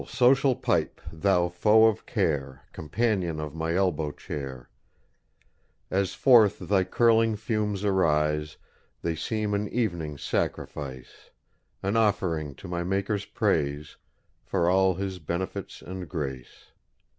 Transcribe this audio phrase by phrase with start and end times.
[0.07, 4.67] social pipe thou foe of care, Companion of my elbow chair;
[5.91, 8.57] As forth thy curling fumes arise,
[9.03, 11.29] They seem an evening sacrifice
[11.83, 13.97] An offering to my Maker's praise,
[14.43, 16.71] For all His benefits and grace.